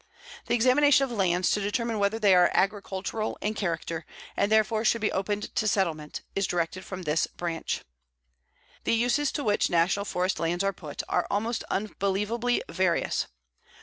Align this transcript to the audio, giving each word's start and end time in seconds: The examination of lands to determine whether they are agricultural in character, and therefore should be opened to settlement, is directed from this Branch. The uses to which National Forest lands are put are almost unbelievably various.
The 0.47 0.55
examination 0.55 1.03
of 1.03 1.11
lands 1.11 1.51
to 1.51 1.59
determine 1.61 1.99
whether 1.99 2.17
they 2.17 2.33
are 2.33 2.49
agricultural 2.55 3.37
in 3.39 3.53
character, 3.53 4.03
and 4.35 4.51
therefore 4.51 4.83
should 4.83 4.99
be 4.99 5.11
opened 5.11 5.53
to 5.55 5.67
settlement, 5.67 6.23
is 6.35 6.47
directed 6.47 6.83
from 6.83 7.03
this 7.03 7.27
Branch. 7.27 7.81
The 8.83 8.95
uses 8.95 9.31
to 9.33 9.43
which 9.43 9.69
National 9.69 10.03
Forest 10.05 10.39
lands 10.39 10.63
are 10.63 10.73
put 10.73 11.03
are 11.07 11.27
almost 11.29 11.63
unbelievably 11.69 12.63
various. 12.67 13.27